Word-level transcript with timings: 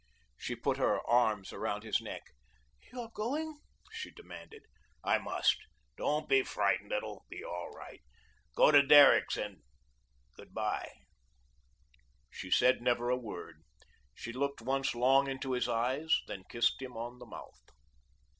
She 0.35 0.55
put 0.55 0.77
her 0.77 0.99
arms 1.07 1.53
around 1.53 1.83
his 1.83 2.01
neck. 2.01 2.23
"You're 2.91 3.11
going?" 3.13 3.59
she 3.91 4.09
demanded. 4.09 4.63
"I 5.03 5.19
must. 5.19 5.57
Don't 5.95 6.27
be 6.27 6.41
frightened. 6.41 6.91
It 6.91 7.03
will 7.03 7.23
be 7.29 7.43
all 7.43 7.69
right. 7.69 8.01
Go 8.55 8.71
to 8.71 8.81
Derrick's 8.81 9.37
and 9.37 9.61
good 10.33 10.55
bye." 10.55 10.89
She 12.31 12.49
said 12.49 12.81
never 12.81 13.11
a 13.11 13.15
word. 13.15 13.61
She 14.15 14.33
looked 14.33 14.63
once 14.63 14.95
long 14.95 15.27
into 15.27 15.51
his 15.51 15.69
eyes, 15.69 16.21
then 16.25 16.45
kissed 16.49 16.81
him 16.81 16.97
on 16.97 17.19
the 17.19 17.27
mouth. 17.27 17.61